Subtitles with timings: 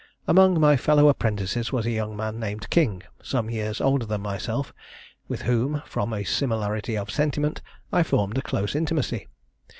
[0.27, 4.73] "Among my fellow apprentices was a young man named King, some years older than myself,
[5.27, 7.61] with whom, from a similarity of sentiment,
[7.93, 9.27] I formed a close intimacy.